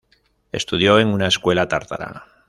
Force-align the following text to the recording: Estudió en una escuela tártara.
Estudió 0.51 0.97
en 0.99 1.09
una 1.09 1.27
escuela 1.27 1.67
tártara. 1.67 2.25